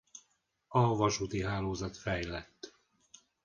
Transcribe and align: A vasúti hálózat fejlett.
A 0.67 0.93
vasúti 0.95 1.41
hálózat 1.43 1.97
fejlett. 1.97 2.73